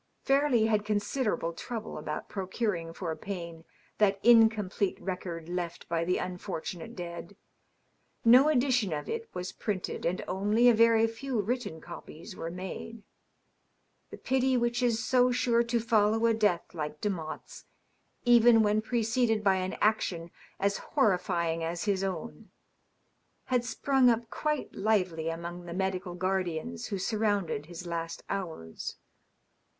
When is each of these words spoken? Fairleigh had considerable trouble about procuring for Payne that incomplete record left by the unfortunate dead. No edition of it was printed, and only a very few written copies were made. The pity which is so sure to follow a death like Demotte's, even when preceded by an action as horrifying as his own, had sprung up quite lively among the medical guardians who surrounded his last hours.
Fairleigh 0.23 0.65
had 0.65 0.83
considerable 0.83 1.53
trouble 1.53 1.95
about 1.95 2.27
procuring 2.27 2.91
for 2.91 3.15
Payne 3.15 3.65
that 3.99 4.19
incomplete 4.23 4.99
record 4.99 5.47
left 5.47 5.87
by 5.87 6.03
the 6.03 6.17
unfortunate 6.17 6.95
dead. 6.95 7.37
No 8.25 8.49
edition 8.49 8.93
of 8.93 9.07
it 9.07 9.29
was 9.35 9.51
printed, 9.51 10.03
and 10.03 10.23
only 10.27 10.67
a 10.67 10.73
very 10.73 11.05
few 11.05 11.39
written 11.39 11.79
copies 11.79 12.35
were 12.35 12.49
made. 12.49 13.03
The 14.09 14.17
pity 14.17 14.57
which 14.57 14.81
is 14.81 15.05
so 15.05 15.31
sure 15.31 15.61
to 15.65 15.79
follow 15.79 16.25
a 16.25 16.33
death 16.33 16.73
like 16.73 16.99
Demotte's, 16.99 17.65
even 18.25 18.63
when 18.63 18.81
preceded 18.81 19.43
by 19.43 19.57
an 19.57 19.73
action 19.81 20.31
as 20.59 20.79
horrifying 20.79 21.63
as 21.63 21.83
his 21.83 22.03
own, 22.03 22.49
had 23.53 23.63
sprung 23.63 24.09
up 24.09 24.31
quite 24.31 24.73
lively 24.73 25.29
among 25.29 25.67
the 25.67 25.75
medical 25.75 26.15
guardians 26.15 26.87
who 26.87 26.97
surrounded 26.97 27.67
his 27.67 27.85
last 27.85 28.23
hours. 28.31 28.97